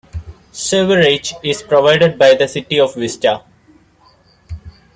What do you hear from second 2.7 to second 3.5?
of Vista.